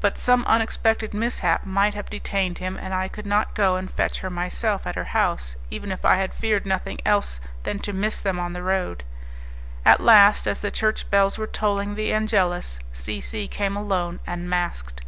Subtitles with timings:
[0.00, 4.18] But some unexpected mishap might have detained him, and I could not go and fetch
[4.18, 8.20] her myself at her house, even if I had feared nothing else than to miss
[8.20, 9.02] them on the road.
[9.82, 14.50] At last, as the church bells were tolling the Angelus, C C came alone, and
[14.50, 15.00] masked.